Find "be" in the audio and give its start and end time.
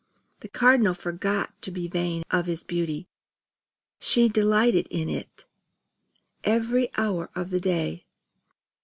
1.69-1.87